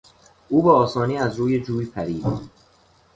او 0.49 0.61
به 0.63 0.71
آسانی 0.71 1.17
از 1.17 1.35
روی 1.35 1.59
جوی 1.63 1.85
پرید. 1.85 2.25